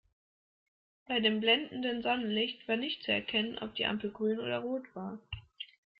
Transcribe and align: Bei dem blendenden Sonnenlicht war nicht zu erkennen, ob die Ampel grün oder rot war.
Bei 1.05 1.19
dem 1.19 1.41
blendenden 1.41 2.01
Sonnenlicht 2.01 2.67
war 2.67 2.75
nicht 2.75 3.03
zu 3.03 3.11
erkennen, 3.11 3.59
ob 3.59 3.75
die 3.75 3.85
Ampel 3.85 4.09
grün 4.11 4.39
oder 4.39 4.57
rot 4.57 4.87
war. 4.95 5.19